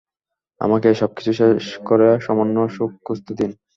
[0.61, 3.51] আমাকে এই সবকিছু শেষ করে সামান্য সুখ খুঁজতে দিন।